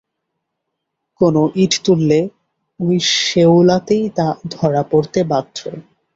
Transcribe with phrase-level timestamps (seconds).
[1.21, 2.19] কোনো ইট তুললে,
[2.79, 5.57] ওই শ্যাওলাতেই তা ধরা পড়তে বাধ্য।